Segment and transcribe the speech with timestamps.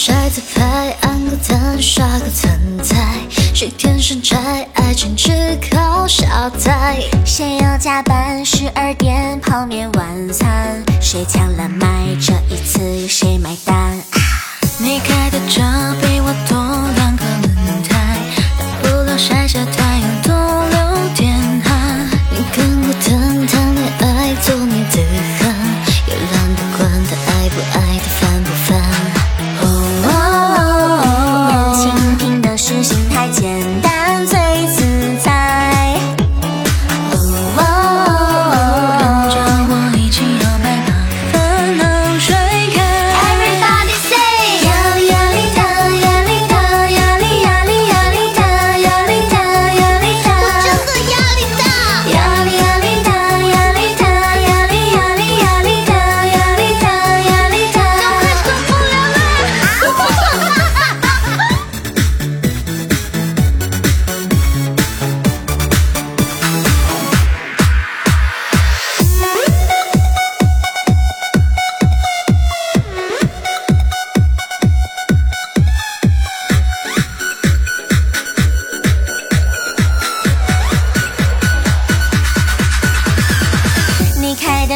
[0.00, 2.96] 谁在拍，按个赞，刷个存在，
[3.52, 4.38] 谁天生宅，
[4.74, 7.02] 爱情只靠下载。
[7.26, 13.74] 谁要加班，十二点泡面晚餐，谁抢了麦，这一次谁买单？
[13.76, 14.20] 啊、
[14.78, 15.17] 你看。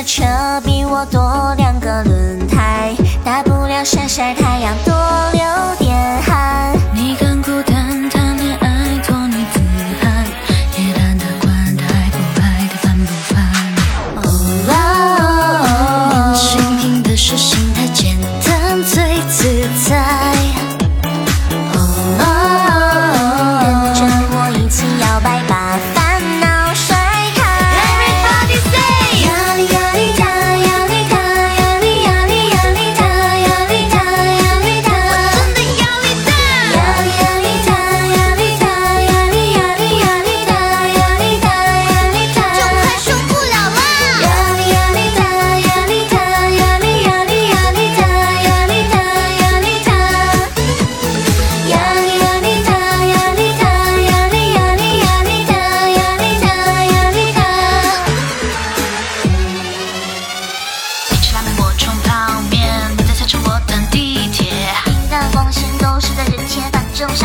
[0.04, 0.24] 车
[0.64, 2.92] 比我多两个轮胎
[3.24, 5.31] 大不了晒晒太阳多
[67.02, 67.16] Dòng